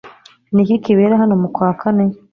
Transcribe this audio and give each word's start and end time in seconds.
Ni 0.53 0.61
iki 0.65 0.75
kibera 0.85 1.19
hano 1.21 1.33
mu 1.41 1.47
kwa 1.55 1.71
kane? 1.81 2.05